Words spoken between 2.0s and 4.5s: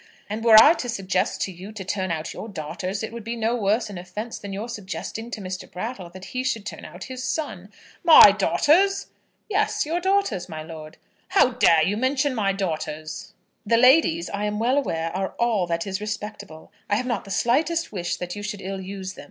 out your daughters, it would be no worse an offence